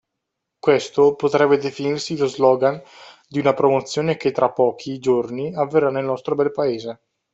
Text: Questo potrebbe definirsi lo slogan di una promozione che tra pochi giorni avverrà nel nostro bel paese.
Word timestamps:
Questo 0.57 1.13
potrebbe 1.13 1.57
definirsi 1.59 2.17
lo 2.17 2.25
slogan 2.25 2.81
di 3.27 3.37
una 3.37 3.53
promozione 3.53 4.17
che 4.17 4.31
tra 4.31 4.51
pochi 4.51 4.97
giorni 4.97 5.53
avverrà 5.53 5.91
nel 5.91 6.05
nostro 6.05 6.33
bel 6.33 6.51
paese. 6.51 7.01